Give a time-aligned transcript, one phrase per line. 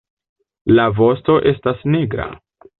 [0.79, 2.29] La vosto estas nigra.